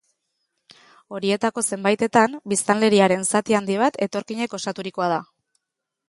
[1.17, 5.21] Horietako zenbaitetan, biztanleriaren zati handi bat etorkinek osaturikoa da.